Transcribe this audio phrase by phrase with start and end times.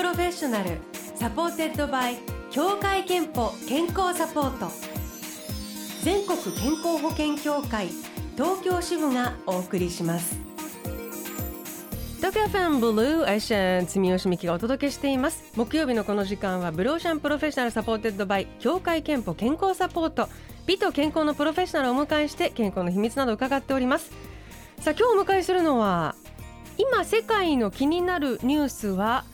[0.00, 0.78] Professional
[1.14, 2.16] supported by
[2.50, 4.72] 協会けんぽ健康サポート。
[6.02, 7.88] 全国健康保険協会
[8.34, 10.38] 東京支部がお送りします。
[12.16, 15.52] 東京 FM Blue Ocean 住吉美紀がお届けしています。
[15.54, 20.30] 木曜日のこの時間は Blue Ocean Professional supported by 協会けんぽ健康サポート。
[20.64, 24.10] 美と健康のプロフェッショナルをお迎えして健康の秘密など伺っております。
[24.78, 26.14] さあ今日お迎えするのは
[26.78, 29.26] 今世界の気になるニュースは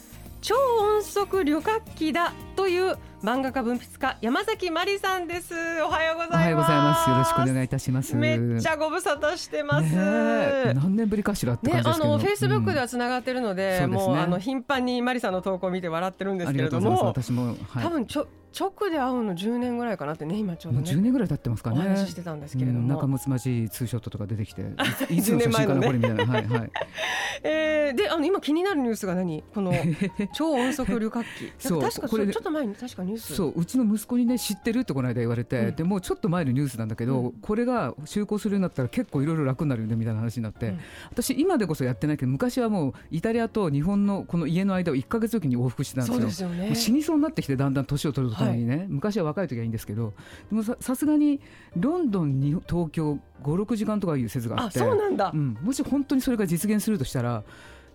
[0.46, 5.52] 超音速旅客機だという漫画家文筆家山崎まりさんです。
[5.82, 6.34] おはようございます。
[6.34, 7.10] おはようございます。
[7.10, 8.14] よろしくお願いいたします。
[8.14, 18.28] めっちゃご無沙汰してます、ね、何年ぶりかしらって感じですけど、ね、あのフェイスブックではつながってるので、うん、もう、ね、あの頻繁にまりさんの投稿を見て笑ってるんですけれども私も、はい、多分ちょ
[18.58, 21.78] 直で会うの10年ぐらいかなってね今ちょうど、ね、10年ぐらい経ってますかね。
[21.78, 24.62] お話してたんですけれども、うん、仲睦まじいツーショットとか出てきて
[25.10, 26.70] いつの写真かなこれみたいな、はいはい。
[27.44, 29.44] えー、であの今気になるニュースが何？
[29.54, 29.72] この
[30.34, 31.52] 超音速旅客機。
[31.58, 33.34] そう確かこれちょっと前に確かニュース。
[33.34, 40.78] そううちの息子にね知ってるってこの間言われて、うん、でもうちょっと前のニュースなんだけど、うん、これが就航するようになったら結構いろいろ楽になるよねみたいな話になって、うん、
[41.10, 46.26] 私今でこそやってないけど昔はもうイタリアと日本のこの家の間を1か月おきに往復してたんですよ。
[46.26, 50.12] ですよ、ね、死にそうになってきてだんだん年を取るとともにね、はい、昔は若い時はいいんですけど
[50.50, 51.40] でもさすがに
[51.76, 57.44] ロンドンに東京56時間とかいう説があってそうなんだ、うん、もし本当にそれが実現するとしたら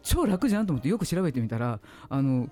[0.03, 2.49] 超楽じゃんと思ってよく調べてみたらあの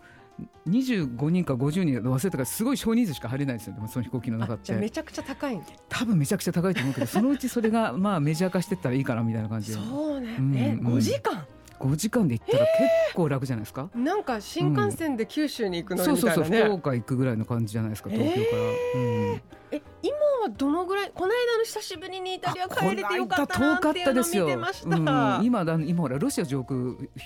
[0.67, 3.73] 25人か50人忘れたからすごい少人数しか入れないですよ。
[3.73, 4.73] でもその飛行機の中って。
[4.73, 11.45] めちゃくちゃ高い多分めちゃくちゃ高いと思うけどそのうちそれがまあメジャー化していったらいいかなみたいな感じでそうね、うん、え5時間？
[11.79, 19.41] 5時間で行ったら結構楽じゃないですか、なんか新幹線で九州に行くのみたいな、ね、そうそうそう福岡行くぐらいの感じじゃないですか東京から、えー、
[19.71, 26.79] え今はどのぐらいこの間の久しぶりにイタリア帰れてよかったなっていうのを見てました、うん、今だ今ほらロシア上空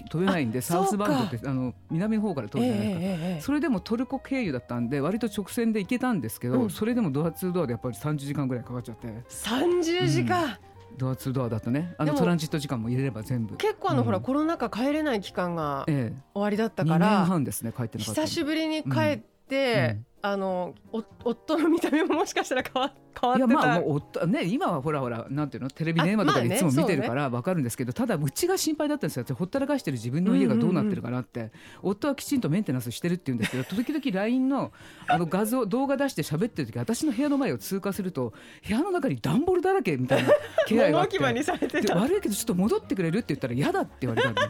[0.09, 9.07] 飛べないんでサウスバンドってあの南の方から飛ぶじゃないですか、えー、それでもトルコ経由だったんで割と直線で行けたんですけど、うん、それでもドアツードアでやっぱり30時間ぐらいかかっちゃって。
[9.29, 11.95] 30時間、うんドアツードアだとね。
[11.97, 13.55] あのトランジット時間も入れれば全部。
[13.57, 20.73] 結構あの、うん、ほらコロナ禍帰れない期間が終わりだったから、ええ、年半ですね帰ってなかった久しぶりに帰って、うんあの
[21.21, 23.47] 夫の見た目ももしかしたら変わ変わってた。
[23.47, 25.69] いやまあもう夫ね今はほらほらなんていうの？
[25.69, 29.25] テレビ電話とかでいつも見てるからわかるんですけど、ただうちが心配だったんですよ。
[29.35, 31.51] ほったらかしてる自分の家がどうなってるかなって、
[31.81, 34.71] 夫はきちんとメンテナンスしてるって言うんですけど時々 LINE の
[35.09, 38.31] あの画像動画出して喋ってる時私の部屋の前を通過すると
[38.65, 40.31] 部屋の中に段ボールだらけみたいな
[40.67, 41.19] 気配があって。
[41.93, 44.41] 悪いけどちょっと戻ってくれるって言ったら嫌だって言われたんで。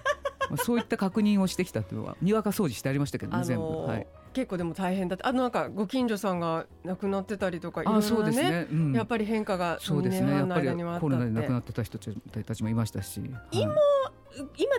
[0.50, 10.32] まあ、そういった確認をしてきたというのはにわか掃除してありましたけどね、あのー、全部、はい、結構でも大変だってあのなんかご近所さんが亡くなってたりとかいろいろねそうですね、うん、やっぱり変化がそうですね。
[10.32, 13.22] やっぱりコロナで亡くなってた人たちもいましたし。
[13.22, 13.60] 今、はい。
[13.62, 13.76] 今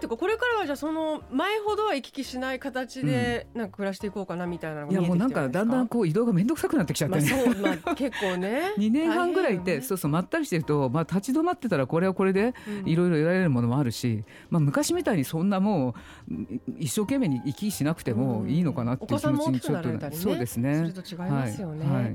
[0.04, 8.74] というかこれからはじゃあその前ほどは行き来しない形でなんか暮らしていこうかなみたいなのがいやもうなんかだんだんこう移動が面倒くさくなってきちゃってね、まあそうまあ、結構ね。
[8.78, 12.54] 2年半ぐらいって、ね、そうそうまったりしてると、まあ、立ち止まってたらこれはこれで
[12.84, 15.94] いろいろ得られるものもあるし、まあ、昔みたいにそんなも
[16.30, 16.34] う
[16.78, 20.76] 一生懸命に行き来しなくてもいいのかなっていう気持ちにちょっと、ね、そうですね。
[20.76, 22.04] すると違いますよね、はい。
[22.04, 22.14] はい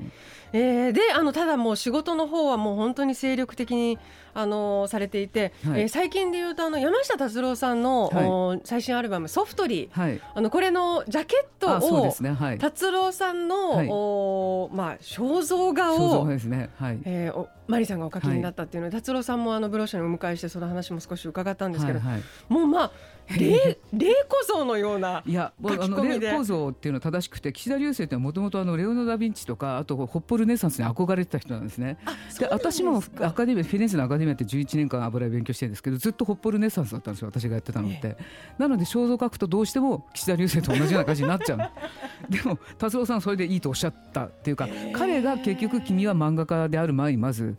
[0.54, 3.98] えー、であのただもう仕事の方はもう本当に精力的に
[4.34, 12.32] あのされていて、はい、えー、最近でいうとあの山下達郎さんの、はい、最新アルバム「ソフトリー」はい、あのこれのジャケットを、ね。
[12.32, 16.70] はい、達郎さんの、はい、おまあ、肖像画を、ね。
[16.78, 17.00] はい。
[17.06, 22.92] えー、マリさんがお書きになったっていうので、達郎さんもあのブローシャにお迎えしてその話も少し伺ったんですけど、はいはい、もうまあ
[23.38, 32.00] 霊霊小像のようないやあの霊小像っていうのは正しくて岸田流星ってもともとレオナ・ダ・ヴィンチとかあとホッポルネサンスに憧れてた人なんですね。
[32.40, 38.18] で私もアカデミーフィレンツェのアカデミーって11年間油絵勉強してるんですけどずっとホッポルネサンスだったんですよ私がやってたのって。
[38.58, 41.60] なので肖像書くとどうしても岸田流星と同じような感じになっちゃう
[42.34, 47.59] でも達郎さんそれでいいとおっしゃったっていうか彼が結局君は漫画家である前にまず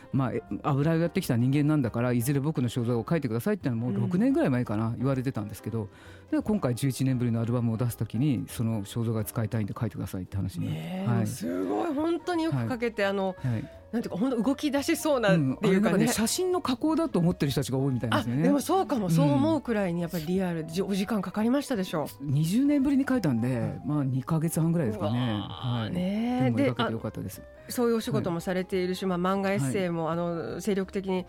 [0.13, 0.31] ま
[0.63, 5.87] あ油絵をやってきた人間なんだからいずれ僕の肖像を描いてくださいっていうのはもう6年ぐらい前かな言われてたんですけど。
[6.31, 10.69] で今回11年ぶりのアルバムを出すときにその肖像画使いたいんで書いてくださいって話に、
[11.05, 11.93] はい、すごい。
[11.93, 15.95] 本当によくかけて、はい、あの、はい、なんていうか本当動き出しそうなっていうかね。
[15.95, 18.43] うん、ね写真の加工だと思ってる人たちが多いみたいですよね。
[18.43, 22.25] でもそうかも、そう思うくらいにやっぱりリアルお時間かかりましたでしょう。
[22.31, 25.37] 20年ぶりに書いたんで、まあ2か月半ぐらいですかね。
[25.41, 25.93] はい。
[25.93, 27.41] ねでも描けてよかったです。
[27.67, 31.25] そういうお仕事もされているし、まあ漫画エッセイも、あの精力的に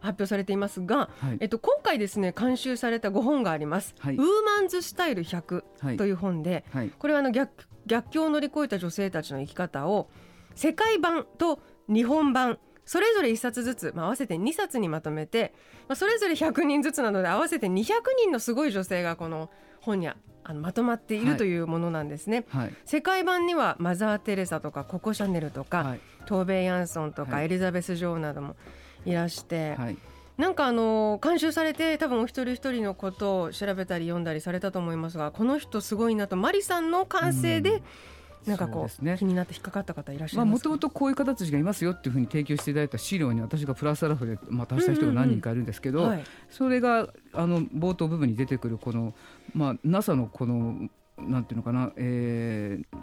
[0.00, 5.64] 発表されていますが、はい、えっと、今回ですね監修された5本があります「はい、ウーマンズスタイル100」
[5.98, 10.08] という本で、はい、これはあの逆逆境を乗り越えた女性たちの生き方を
[10.54, 15.52] 世界版と日本版それぞれ1冊ずつ、まあ、合わせて2冊にまとめて、
[15.88, 17.84] まあ、それぞれ100人ずつなので合わせて200
[18.18, 19.50] 人のすごい女性がこの
[19.80, 20.08] 本に
[20.48, 22.46] あのまとまっているというものなんですね。
[22.48, 22.74] はい。
[22.86, 26.00] 世界版にはマザー・テレサとかココ・シャネルとか、はい。
[26.24, 27.44] トーベイ・ヤンソンとか、はい。
[27.44, 28.56] エリザベス女王なども
[29.04, 29.98] いらして、はい。
[30.38, 37.82] なんかあの監修されて多分お一人一人のことを調べたり読んだりされたと思いますがこの人すごいなとマリさんの感性で、うん
[38.48, 39.16] なんかこうね。
[39.18, 40.60] 気になって引っかかった方いらっしゃいます？
[40.60, 46.24] か、ともとこういう方たちがいますよっていうふうに提供していただいた資料に私がプラスアラフでまあ足した人が何人かいるんですけど、はい。
[46.50, 49.14] それがあの冒頭部分に出てくるこの、
[49.54, 52.98] まあ、NASA のこのなんていうのかな、えー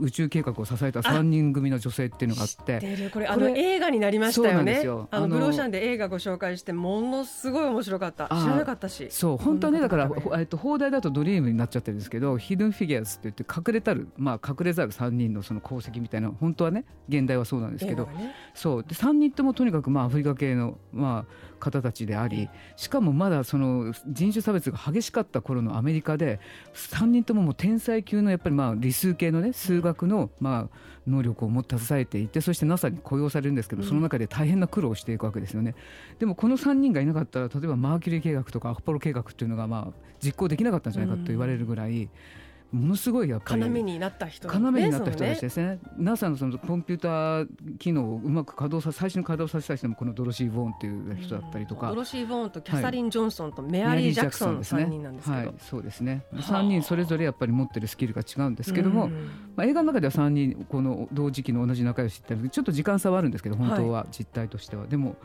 [0.00, 3.10] 宇宙計画を支えた3人組の女性っていうのがあって。
[3.12, 4.82] これあの映画になりましたよね。
[5.10, 8.32] あのブローシャンで映画ご紹介してものすごい面白かった。
[8.32, 9.08] あ知らなかったし。
[9.10, 18.34] そう本当はねだからえっと放題だとドリームになっちゃってるんですけどヒドゥンフィギュアスって言って隠れたるまあ隠れざる3人のその功績みたいな本当はね現代はそうなんですけどね。
[18.54, 18.82] そう。
[18.82, 26.40] で3人ともとにかくまあアフリカ系のまあ方たちでありしかもまだその人種差別が激しかった頃のアメリカで
[26.74, 30.76] 3人とももう天才級のやっぱりまあ理数系のね数学のまあ
[31.06, 35.74] 能力を持って携えていてそして NASA に雇用されるんですけどうんその中で大変な苦労をしていくわけですよね。
[36.18, 42.08] でもこの3人がいなかったら例えばマーキュリー計画とかアポロ計画っていうのがまあ実行できなかったんじゃないかと言われるぐらい
[42.70, 45.78] ものすごいやっぱり要になった人要になった人たちでですね。
[45.96, 51.94] NASA のそのコンピューター機能をうまく稼働さ最初に稼働させた人もこのドロシー・ボーンっていう人だったりとかド。
[51.94, 56.24] ロシー・ボーンとキャサリン・ジョンソンとメアリー・ジャクソンの3人なんですけどはい、そうですね。
[56.32, 59.12] はあ3人それぞれやっぱり持ってるスキルが違うんですけども、うん
[59.56, 65.16] まあ、映画の中では3人この同時期の同じ仲良しってちょっと時間差はあるんですけど本当は実態としては、でも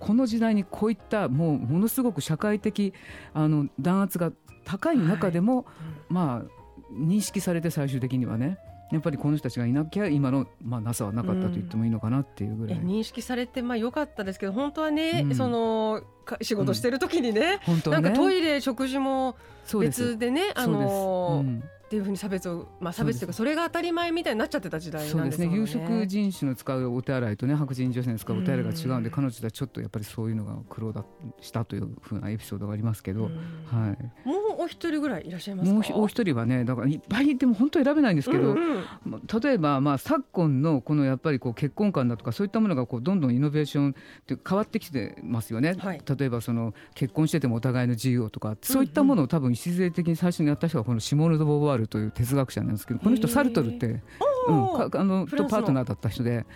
[0.00, 2.92] この時代にこういったもうものすごく社会的
[3.32, 4.32] あの弾圧が
[4.64, 5.66] 高い中でも、
[6.08, 6.59] まあ
[6.92, 8.58] 認識されて最終的にはね。
[8.90, 18.02] やっぱりこの人たちがいなきゃ今の、まあ、NASA はなかったと言ってもいいのかなっていうぐらい、え認識されてまあ良かったですけど本当はね、うんそのか仕事してる時にね、本当はね。
[18.02, 19.36] なんかトイレ食事も
[19.78, 25.50] 別でねあのうんっていうふうに差別をまあ差別というかそれが当たり前みたいになっちゃってた時代なんですね。
[25.52, 29.12] 有色人種の使うお手洗いとね白人女性の使うお手洗いが違うんで、うん。
[29.12, 31.04] 彼女たちちょっとやっぱりそういうのが苦労だ
[31.40, 33.32] したというふうなエピソードがありますけど、うん。
[33.66, 35.74] はい、もうお一人ぐらいいらっしゃいますか？
[35.74, 38.84] もうひお一人はねだからいっぱいいても本当選べないんですけど、うんうん。
[39.04, 43.92] まあ例えば、まあ、昨今のこのやっぱりこう結婚観だとかそういったものがこうどんどんイノベーションっ
[44.26, 46.00] て変わってきてますよね、はい。
[46.18, 56.46] 例えばその結婚しててもお互いの自由をとかそういったものを多分礎的に最初にやった人がこのシモール・ド・ボーヴァールという哲学者なんですけどこの人サルトルって、うん、あのとパートナーだった人で。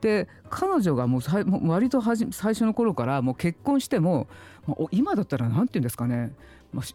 [0.00, 4.26] で彼女がもう割とはじ最初の頃からもう結婚しても、
[4.66, 6.34] まあ、お今だったらなんて言うんですかね、
[6.74, 6.94] まあ、し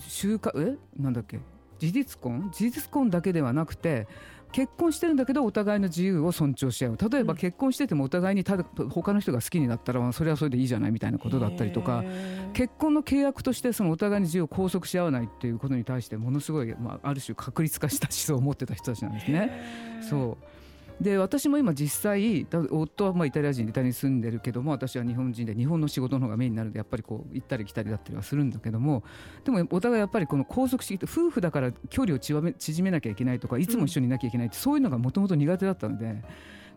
[0.00, 0.76] 週間え？
[1.00, 1.38] なんだっけ？
[1.78, 2.50] 事実婚？
[2.52, 4.08] 事実婚だけではなくて
[4.52, 6.98] 結婚してるんだけどお互いの自由を尊重し合う。
[7.10, 7.38] 例えばうん。
[7.38, 12.04] 結婚しててもお互いにただ他の人が好きになったらまあそれはそれでいいじゃないみたいなことだったりとか
[12.52, 20.00] 結婚の契約としてそのお互いに自由を拘束し合わないっていうことに対してものすごい、まあ、ある種確立化した思想を持ってた人たちなんですね。
[20.08, 20.57] そう
[21.00, 29.04] で私も今実際だ夫はまあイタリア人でイタリアに住んでるけども私は日本人で日本の仕事の方がメインになるのでやっぱりこう行ったり来たりだったりはするんだけども
[29.44, 36.22] でもお互いやっぱりこの拘束して夫婦だから距離を縮め縮めなきゃいけないとかいつも一緒にいなきゃいけないって、そういうのがもともと苦手だったので。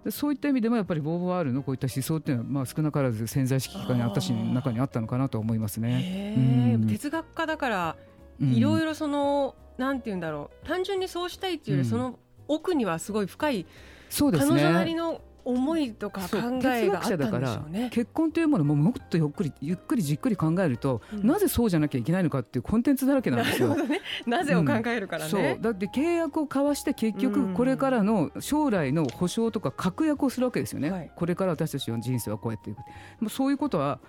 [0.04, 6.74] でそういった意味でもやっぱりボーヴォワールのこういった思想っていうのはまあ少なからず潜在意識がねあー私の中にあったのかなと思いますね。
[6.76, 7.96] うん哲学家だから
[8.42, 13.66] うんいろいろその、なんて言うんだろう単純にそうしたいっていうより、うんその奥にはすごい深い
[14.12, 14.62] そうですね。
[14.62, 17.90] 彼女なりの思いとか考えがあった。
[17.90, 21.28] 結婚というものももっとゆっくりゆっくりじっくり考えると、うん。
[21.28, 23.70] なぜそうじゃなきゃいけないのかっていうコンテンツだらけなんですよ。
[23.70, 23.88] なるほ。
[23.88, 24.02] どね。
[24.26, 25.42] なぜを考えるからそう。
[25.42, 25.58] ね。
[25.60, 27.34] だって契約を交わして結うん。
[27.34, 31.12] 局これからの将来の保証とか確約をするわけですよね、はい。
[31.16, 32.78] これから私たちの人生はこうやっていく。
[32.78, 32.84] で
[33.22, 34.00] もそういうことは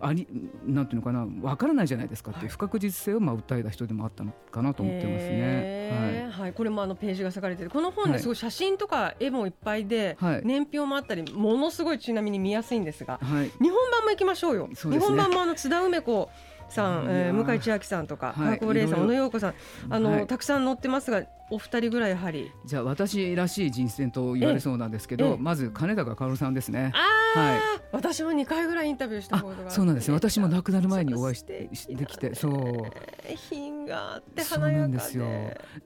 [0.00, 0.28] あり
[0.66, 2.52] なんていうのかな分からないじゃないですかっていうはい。
[2.52, 5.30] 不確実性をまあ訴えた人でもあったのかなと思ってますね。
[5.30, 6.32] へー。
[6.32, 10.42] はい、これもあのページが割かれてるこの本ですごい写真とか絵もいっぱいで、はい。
[10.44, 14.68] 年表もあったりものすごいちなみに見やすいんですがはい、はい日本版も行きましょうよ。
[14.68, 14.74] ね。
[14.74, 16.30] 日本版もあの津田梅子
[16.72, 19.54] さん、えー向井千秋さんとかはい川久保玲さん小野陽子さん
[19.90, 20.26] あの、はい。
[20.26, 22.50] たくさん載ってますがお二人ぐらいやはり。
[22.64, 25.28] じゃあ私らしい人選と言われそうなんですけええ。
[25.30, 26.92] どまず金高薫さんですね。
[26.94, 27.60] はい。
[27.92, 33.36] 私も2回ぐらいインタビューしたあことがそうなんですよ私も亡くなる前にお会いし素敵しできてそう。
[33.50, 34.80] 品があってそう華やかで。
[34.80, 35.26] なんですよ。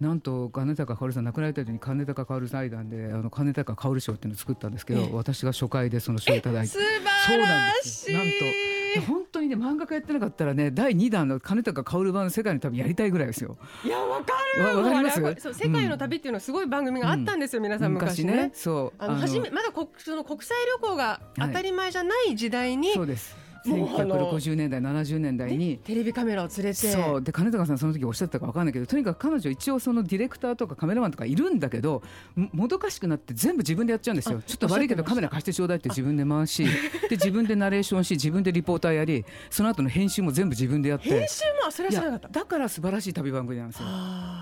[0.00, 5.10] なんと金高薫さん亡くなられた時に金高薫財団であの金高薫賞っていうのを作ったんですけど、ええ。
[5.12, 6.68] 私が初回でその賞をいただいて。
[6.68, 7.26] 素晴らしい。
[7.26, 8.18] そうなんですよ。
[8.18, 8.75] 本当
[9.86, 13.56] にね漫画家やってなかったらね第2弾の金高薫版の世界の旅やりたいぐらいですよ。
[13.84, 14.64] いやわかる。
[14.64, 15.20] わわかります？
[15.40, 18.50] そう世界の旅っていうのはすごい番組があったんですよ、皆さん昔ね。
[18.54, 19.02] そう。
[19.02, 25.78] あの初めまだ国その国際旅行が当たり前じゃない時代に、そうです1960年代70年代に。
[25.78, 26.74] テレビカメラを連れて。
[26.74, 27.22] そう。
[27.22, 32.02] で金高さんその時おっしゃったか分かんないけどとにかく彼女一応そのディレクターとかカメラマンとかいるんだけど
[32.36, 34.42] もどかしくなって全部自分でやっちゃうんですよ。
[34.46, 36.70] ちょっと悪いけどカメラ貸してちょうだいって自分で回しで
[37.12, 41.08] 自分でナレーションし自分でリポーターやりその後の編集も全部自分でやって。
[41.08, 42.28] 編集もそれは知らなかった。
[42.40, 43.86] だから素晴らしい旅番組なんですよ。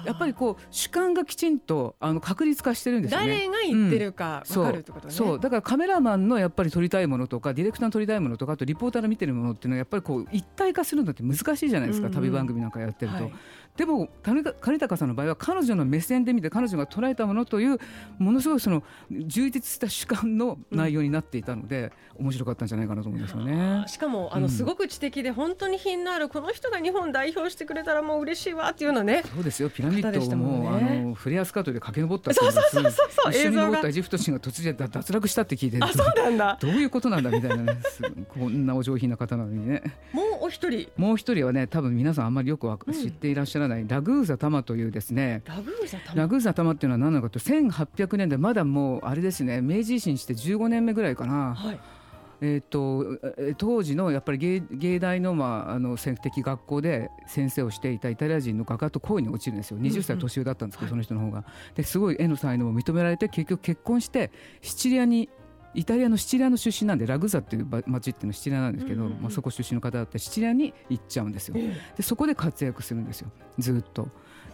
[0.07, 3.27] やっぱりこう主観がきちんとあの確率化してるんですよね。
[3.27, 5.41] 誰が言ってるか分かるってことね、うん、そう。
[5.41, 13.25] だからカメラマンのやっぱり撮りたいものとかディレクターの撮りたいものとかあとリポーターの見てるものっていうのはやっぱりこう一体化するのって難しいじゃないですか、うんうん、旅番組なんかやってると。
[13.25, 13.33] はい。
[13.77, 17.81] でも金高さんの場合は彼女の目線で見て彼女が捉えたものという
[18.19, 23.85] ものすごいその充実した主観の内容になっていたので、うん、面白かったんじゃないかなと思うんですよね。
[23.89, 29.25] しかもあの、すごく知的で本当に品のあるこの人が日本代表してくれたらもう嬉しいわっていうのね。
[29.35, 29.71] そうですよ。
[29.71, 33.33] ピラミッドをもう、ね、あのフレアスカートで駆け上ったそうそうそうそう。
[33.33, 36.59] 一緒に登ったエジプト人が突然脱落したって聞いてあそうなんだ。
[36.63, 37.79] どういうことなんだみたいなね。
[38.29, 39.83] こんなお上品な方なのにね。
[40.13, 40.89] もうお一人？
[40.97, 45.43] もう一人はね多分皆さんあんまりよく知っていらっしゃらない、うん、ラグーザ玉というですね。
[45.47, 51.55] ラグーザ玉ラグーザ玉っていうのは何なのかと？1800年代まだもうあれですね明治維新して15年目ぐらいかな。
[51.55, 51.81] はい。
[52.41, 53.19] えーと、
[53.57, 59.79] 当時のやっぱり芸芸大の,、まあ、あの選的学校で先生をしていたイタリア人の画家と恋に落ちるんですよ。
[59.79, 61.45] 20歳年上だったんですけど、うんうん、その人の方が。
[61.75, 64.31] ですごい絵の才能も認められて結局結婚して
[64.61, 65.31] シチリアに
[65.75, 71.57] イタリアのシチリアの出身なんでラグザっていう町っていうのはシチリアなんですけど、うんうん、まあ、そこ出身の方だってシチリアに行っちゃうんですよ。
[71.97, 74.09] でそこで活躍するんですよずっと。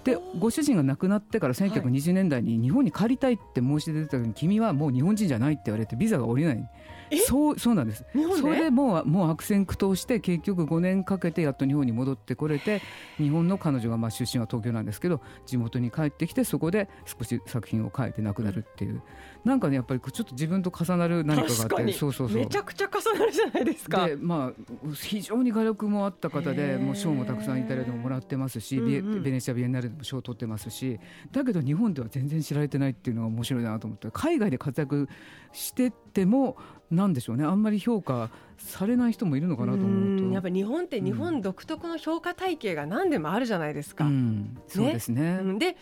[0.04, 6.70] でご主人が亡くなってから1920年代に日本に帰りたいって申し出てた時に君はもう日本人じゃないって言われてビザが下りない。
[7.18, 8.04] そうそうなんです。
[8.40, 12.82] それでもうもう悪戦苦闘して結局5年かけてやっと日本に戻ってこれて
[13.18, 19.02] 日本の彼女がまあ出身は東京なんですけど地元に帰ってきてそこで少し作品を書いて亡くなるっていう、
[19.44, 22.38] なんかねやっぱりちょっと自分と重なる何かがあってそうそうそう。
[22.38, 24.06] めちゃくちゃ重なるじゃないですか。
[24.06, 30.98] でまあ非常に画力もあった方でもう賞もたくさんイタリアでももらってますし、うんうん、ベネチア・ビエンナーレでも賞を取ってますし
[31.32, 35.08] だけど日本では全然知られてないっていうのが面白いなと思って海外で活躍
[35.52, 36.56] してても
[36.90, 37.44] なんでしょうね。
[37.44, 40.24] あんまり評価されない人もいるのかなと思うと。
[40.34, 44.04] やっぱ日本って日本独特の評価体系が何でもあるじゃないですか。
[44.04, 45.76] うん、そうですね、ね、で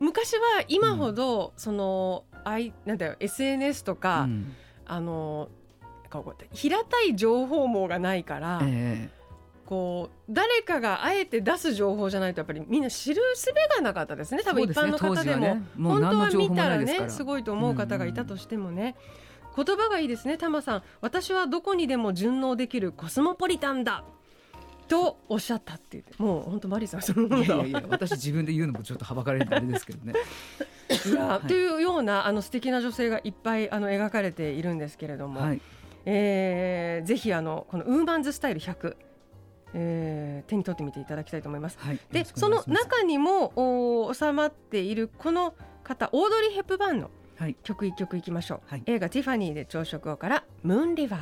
[0.00, 4.54] 昔は今ほど、そのあいなんだよ SNS とか、うん、
[4.86, 5.48] あの
[6.52, 14.42] 平たい情報網がないから、えー、こう誰かがあえて出す情報じゃないとやっぱりみんな知るすべがなかったですね。
[14.42, 18.96] 多分一般の方でも、ね、本当は見たらねすごいと思う方がいたとしてもね。
[19.64, 20.82] 言葉がいいですねタマさん。
[21.00, 24.04] 私はどこにでも順応できるコスモポリタンだ。
[24.86, 30.14] とおっしゃったってもう本当マリさんそのいやいや私自分で言うのもちょっとはばかれるあれですけどね。
[31.06, 35.60] いや、はい、というようなあの素敵な女性がいっぱいあの描かれているんですけれども、はい、
[36.06, 38.96] えー、ぜひあのこのウーマンズスタイル100
[39.74, 41.76] えー、手に取ってみていただきたいと思います。
[41.78, 43.52] はい、でその中にも
[44.06, 47.10] お収まっているこの方オードリー・ヘップバーンの
[47.62, 51.20] 曲一曲いきましょう、はい、映画「ティファニーで朝食を」から「ムーンリバー」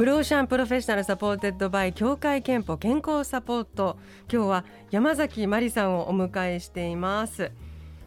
[0.00, 3.98] Blue Ocean Professional supported by 協会けんぽ健康サポート。
[4.32, 7.52] 今日は山崎真理さんをお迎えしています、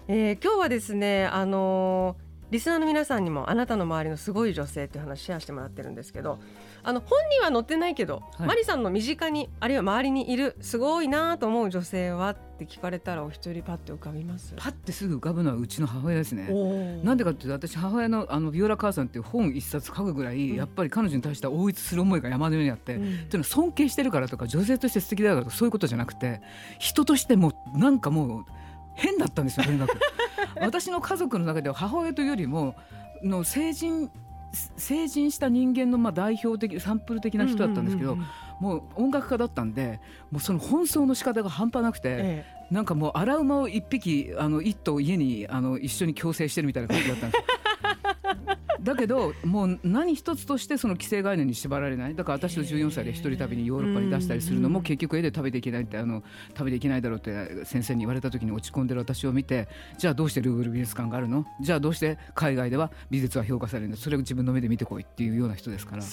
[0.07, 2.22] えー、今日はですねあのー、
[2.53, 6.37] リスナーの皆さんにもあなたの周りのすごい女性っていう話シェアしてもらってるんですけど
[6.83, 14.53] あの本人は載ってないけど、はい、マリさんの身近にあるいは周りにいるすごいなと思う女性はって聞かれたらお一人パッて浮かびます？
[14.55, 16.47] パッてすぐ浮かぶのはうちの母親ですね。
[17.03, 26.39] なんでかっていうと私母親のあのビオラ母さんっていう本一冊書くぐらい、うん、やっぱり彼女に対して応一する思いが山のようにあって、うん、っていうのは尊敬してるからとか女性として素敵だからとかそういうことじゃなくて
[26.77, 28.45] 人としてもなんかもう
[28.95, 29.97] 変だったんですよとにかく
[30.59, 32.75] 私の家族の中では母親というよりも
[33.23, 34.09] の成人
[34.77, 38.17] 成人した人間のまあ代表的サンプル的な人だったんですけど、
[38.59, 47.43] もう音楽家だったんでもうその奔走の仕方が半端なくて、ええ、なんかもう荒馬を一匹あの一頭家にあの一緒に共生してるみたいな感じだったんです
[48.83, 52.15] だけどもう何一つとしてその既成概念に縛られない。
[52.15, 61.45] だから私と14歳で一人旅にヨーロッパに出したりするのも結局絵で食べていけないってあの食べていけないだろうって先生に言われた時に落ち込んでる私を見てじゃあどうしてルーブル美術館があるの？
[61.61, 63.95] じゃあどうして海外では美術は評価されるの？
[63.95, 66.03] それを自分の目で見てこいっていうような人ですから。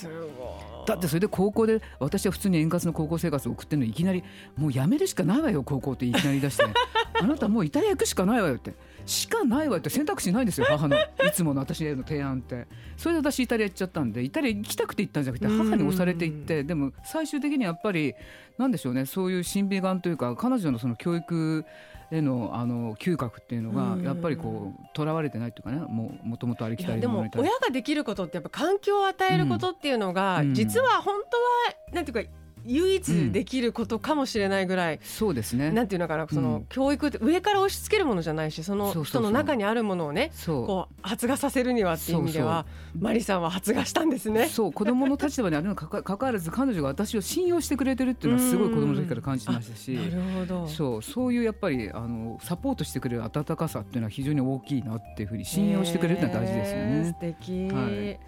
[0.86, 4.24] だってそれで高校で私は普通に円滑の高校生活を送ってるのいきなり
[4.56, 6.64] もうやめるしかないわよ高校っていきなり出して。
[7.20, 8.74] あなたもうイタリア行くしかないわよって
[9.06, 10.96] しかないわって選択肢ないんですよ母の。
[10.96, 11.00] い
[11.32, 12.66] つもの私への提案って。
[12.96, 16.64] それで私イタリア行っちゃったんでイタリア行きたくて行ったんじゃなくて母に押されて行って。
[16.64, 18.14] でも最終的にやっぱり
[18.58, 21.64] なんでしょうねそういう審美眼というか彼女のその教育
[22.10, 32.30] へのあの嗅覚っていうのがやっぱりこうとらわれてないっていうかねもうもともとありきたりでも親ができることってやっぱ環境を与えることっていうのが、実は本当はなんていうか
[32.64, 35.70] 唯一できることかもしれないぐらい、うん、そうですね。
[35.70, 42.66] なんていうのかなその、うん、教育って上から押し付けるものじゃないしその人の中にあるものをねこう発芽させるにはっていう意味では
[42.98, 44.48] マリさんは発芽したんですね。
[44.48, 50.68] そう子供の立場にあるのか かかわらず彼女が私を信用してくれてるっていうのはすごい子供の時から感じてましたしなるほど。
[50.68, 57.04] そうそういうやっぱりあのサポートしてくれる温かさっていうのは非常に大きいなっていうふうに信用してくれるって大事ですよね。
[57.04, 58.18] 素敵、はい、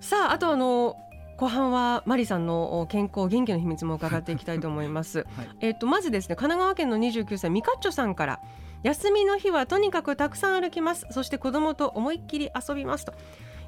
[0.00, 0.96] さああとあの
[1.40, 5.20] 後半はマリさんの健康元気の秘密も伺っていきたいと思います。
[5.38, 8.40] はい、えっ、とまずですね神奈川県の29歳ミカッチョさんから
[8.82, 11.06] 休みの日はとにかくたくさん歩きます。
[11.12, 13.14] そして子供と思いっきり遊びますと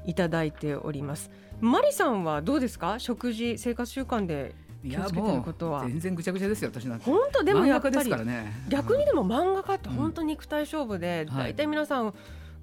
[0.05, 1.31] いただいております。
[1.61, 2.99] マリさんはどうですか？
[2.99, 4.53] 食事生活習慣で
[4.87, 5.85] 気をつけてることは。
[5.87, 7.05] 全然ぐちゃぐちゃですよ私なんて。
[7.05, 7.43] 本当？
[7.43, 12.13] でもやっぱり、ね、逆にでも漫画家って本当肉体勝負で、うん、大体皆さん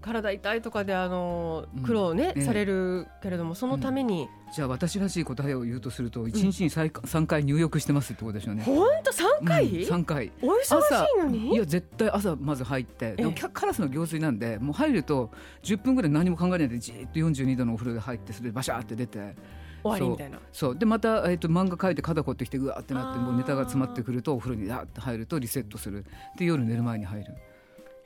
[0.01, 6.91] 体痛いとかであの苦労ね、うん、されるけれどもそのために、うん、じゃあ私らしい答えを言うとすると一日に三
[7.27, 8.63] 回入浴してますってことでしょうね。
[8.65, 9.13] 本当？
[9.13, 9.85] 三回？
[9.85, 10.33] 三、回。
[10.43, 10.85] お忙し
[11.17, 11.55] いのに？
[11.55, 13.15] いや絶対朝まず入って。
[13.17, 15.31] でもカラスの行水なんでもう入ると
[15.63, 19.35] 十分ぐらい何も考えないでじっと四十二度のお風呂で入ってそれでバシャーって出て。
[19.83, 20.39] 終わりみたいな。
[20.53, 20.77] そう。
[20.77, 26.05] でまた、えーと、漫画描いて肩凝ってきてうわってなってもうネタが詰まってくるとお風呂にダーって入るとリセットする。
[26.37, 27.35] で夜寝る前に入る。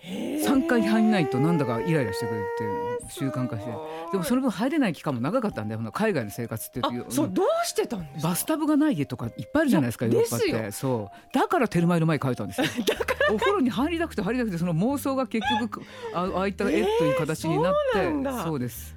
[0.04, 3.72] 3回入んないとなんだかイライラしてくるっていう習慣化して。
[4.12, 5.92] でもその分入れない期間も長かったんだよ。
[5.92, 10.70] 海外の生活っていうそうどうしてたんですバスタブがない家とかいっぱいあるじゃないですかヨーロッパって。
[10.72, 11.34] そう。
[11.34, 12.66] だからテルマエの前書いたんですよ。
[13.32, 15.82] お風呂に入りたくて入りたくてその妄想が結局
[16.14, 18.93] ああいった絵という形になって、そうです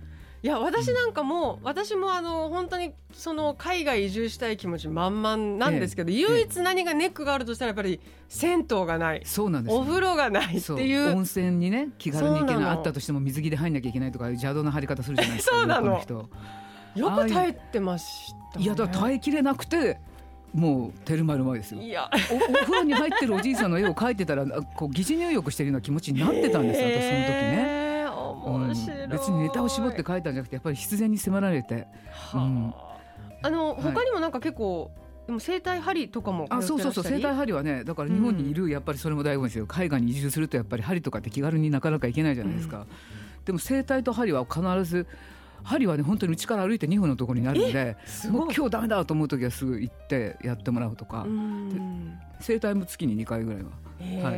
[0.48, 9.22] いや私なんかも、うん、私もあの本当にその海外移住したい気持ち満々なんですけど、ええ、唯一何がネックがあるとしたらやっぱり銭湯がない。
[9.26, 11.14] そうなんです、お風呂がないっていう。
[11.14, 12.64] 温泉にね気軽に行けない。
[12.64, 16.02] あったとしても水着で入んなきゃいけないとか邪道な入り方するじゃないですかそうなの。
[16.96, 20.00] よく耐えてました、ね、いやだ耐えきれなくて
[20.54, 21.82] もうテルマル前ですよ。
[21.82, 22.10] いや。
[22.32, 27.87] おお風呂に入ってるおじいさんの絵を描いてたらこう疑似入浴してるような気持ちになってたんですよ私その時ね。
[28.52, 31.88] 面白い、うん、別にネタを絞って書いたんじゃなくてやっぱり必然に迫られて、
[32.34, 32.74] うん、
[33.42, 34.92] あの他にもなんか結構、
[35.28, 42.88] でも生体針とかもあそうそうそう生体針はねだから日本にいるやっぱりそれも大事ですよ、海外に移住するとやっぱり針とかって気軽になかなか行けないじゃないですか、うん、
[43.46, 45.08] でも生体と針は必ず
[45.64, 47.98] 針はね本当にうちから歩いて2分のところになるので
[48.30, 51.26] もう今日ダメだと思う時はすぐ行ってやってもらうとか。
[52.40, 53.70] 整体も月に2回ぐらいは。
[54.30, 54.34] はい、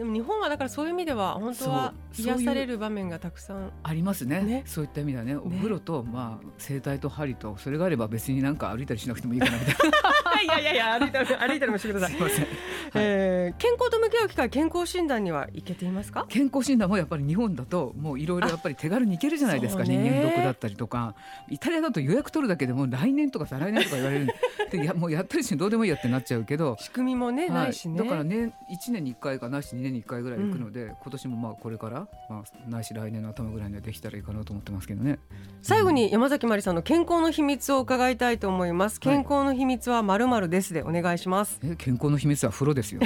[0.00, 3.70] でも日本はだからそういう意味では本当は癒される場面がたくさん。
[3.82, 5.36] ありますね、ね、そういった意味ではね。
[5.36, 9.98] お風呂と、まあ整体と針とそれがあれば別になんか歩いたりしなくてもいいかなみたいな
[10.42, 12.16] いやいやいや歩いたり 歩いたりもしてください。
[12.16, 12.46] すみません。
[12.94, 16.26] えー、健康と向き合う機会健康診断には行けていますか？
[16.28, 19.84] 健康診断もやっぱり日本だともういろいろやっぱり手軽に行けるじゃないですか。
[19.84, 21.14] 人間ドックだったりとか、
[21.48, 24.28] イタリアだと予約取るだけでも来年とか再来年とか言われる
[24.70, 27.98] で やもうやったりしてどうでもいいやってなっちゃうけど、仕組みもね、はい、ないしね。
[27.98, 35.18] だからね一年に一回かなし二年に一回ぐらい行くので、うん、今年もまあこれからまあないし来年の頭ぐらいにはできたらいいかなと思ってますけどね。
[35.62, 38.98] 最後に山崎まりさんの健康の秘密を伺いたいと思います。
[39.00, 41.60] 健康の秘密はまるまるですでお願いします。
[41.62, 43.00] え健康の秘密は風呂ですよ。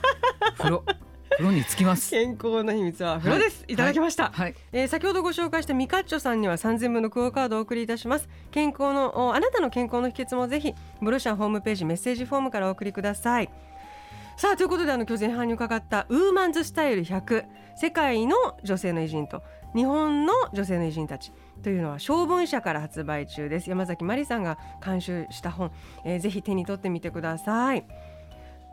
[0.56, 0.84] 風呂。
[1.30, 2.10] 風呂につきます。
[2.10, 8.28] 健康の秘密は風呂です、はい、いただきました、はい、えー、先ほどご紹介したミカッチョさんには3000分のクオカードをお送りいたします。
[8.50, 13.50] 健康のあなたの健康の秘訣もぜひブロシャンホームページメッセージフォームからお送りください。
[14.36, 17.44] さあということであの今日前半に伺ったウーマンズスタイル100
[17.76, 19.42] 世界の女性の偉人と
[19.74, 23.70] 日本の女性の偉人たちというのは小文社から発売中です。
[23.70, 25.72] 山崎まりさんが監修した本、
[26.04, 27.84] えー、ぜひ手に取ってみてください。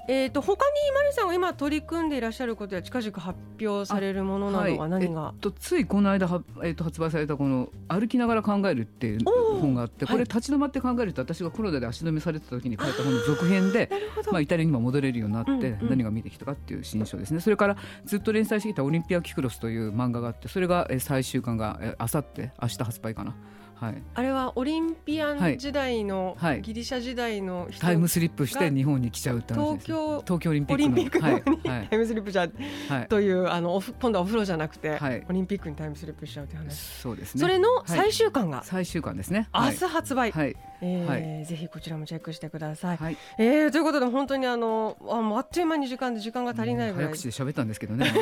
[0.07, 9.19] えーと、他にマリさんが今取り組んでいらっしゃることや近々発表されるものなどは何が、はい、えっと、ついこの間は、えー、と発売されたこの「歩きながら考える」っていう
[9.59, 13.89] 本があってこれ立ち止まって考えると私がコロナで足止めされてた時に書いた本の続編で
[14.31, 17.39] まあ、イタリアにも戻れるようになって、何が見てきたかっていう新書ですね。
[17.39, 23.35] それからずっと連載してきた「オリンピア・キクロス」という漫画があってそれが最終巻があさって明日発売かな。
[23.75, 31.37] はい、あれはオリンピアン時代の、はい、ギリシャ時代のタイムスリップして日本に来ちゃうって東京東京オリンピックオリンピックの、は
[31.83, 32.47] い、タイムスリップじゃ、
[32.89, 36.75] はい、というあの今度はお風呂じゃなくて、はい、オリンピックにタイムスリップしちゃうという話。
[36.75, 37.41] そうですね。
[37.41, 39.49] それの最終巻が、最終巻ですね。
[39.53, 42.97] 明日発売、はいえーはいぜひこちらもチェックしてください。
[42.97, 43.17] はい。
[43.37, 48.13] えー、ということで本当にあのああっという間に時間で時間が足りないぐらい、早口で喋ったんですけどね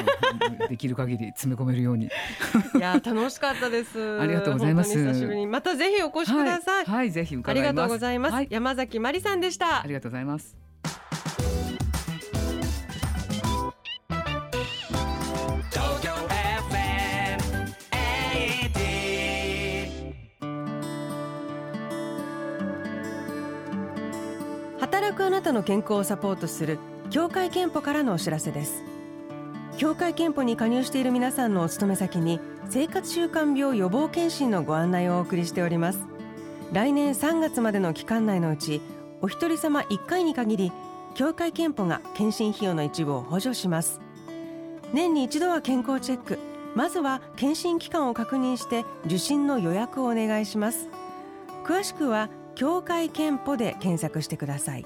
[0.69, 2.05] できる限り詰め込めるように。
[2.75, 4.19] いや楽しかったです。
[4.19, 4.97] ありがとうございます。
[4.97, 5.47] 久しぶりに。
[5.47, 6.85] またぜひお越しください。
[6.85, 8.33] はい、はい、ぜひありがとうございます。
[8.33, 9.81] はい、山崎まりさんでした。
[9.81, 9.83] あ。
[9.91, 10.70] りがとうございます
[25.21, 26.79] くあなたの健康をサポートする
[27.11, 28.81] 協会憲法からのお知らせです。
[29.77, 35.99] 協会憲法に加入している皆さんのお勤め先に生活習慣病予防検診のご案内をお送りしております。
[36.73, 38.81] 来年3月までの期間内のうち
[39.21, 40.71] お一人様1回に限り
[41.13, 44.01] 協会憲法が検診費用の一部を補助します。
[44.91, 46.39] 年に一度は健康チェック。
[46.73, 50.89] まずは検診期間を確認して受診の予約をお願いします。
[51.63, 54.85] 詳しくは協会けんぽで検索してください。